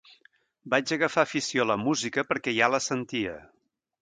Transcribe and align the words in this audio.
Vaig 0.73 0.93
agafar 0.97 1.25
afició 1.29 1.65
a 1.67 1.67
la 1.73 1.77
música 1.83 2.25
perquè 2.31 2.57
ja 2.61 2.71
la 2.77 2.81
sentia. 2.87 3.37